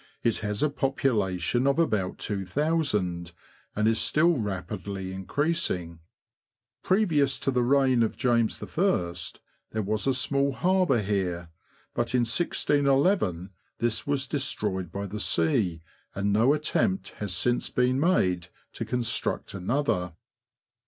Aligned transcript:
It 0.23 0.37
has 0.37 0.63
a 0.63 0.69
population 0.71 1.67
of 1.67 1.77
about 1.77 2.17
2000, 2.17 3.33
and 3.75 3.87
is 3.87 3.99
still 3.99 4.35
rapidly 4.35 5.13
increasing. 5.13 5.99
Previous 6.81 7.37
to 7.37 7.51
the 7.51 7.61
reign 7.61 8.01
of 8.01 8.17
James 8.17 8.63
I. 8.63 9.13
there 9.69 9.83
was 9.83 10.07
a 10.07 10.15
small 10.15 10.53
harbour 10.53 11.01
here, 11.03 11.51
but 11.93 12.15
in 12.15 12.21
1611 12.21 13.51
this 13.77 14.07
was 14.07 14.25
destroyed 14.25 14.91
by 14.91 15.05
the 15.05 15.19
sea, 15.19 15.83
and 16.15 16.33
no 16.33 16.51
attempt 16.55 17.11
has 17.19 17.31
since 17.31 17.69
been 17.69 17.99
made 17.99 18.47
to 18.73 18.83
construct 18.85 19.53
another. 19.53 20.13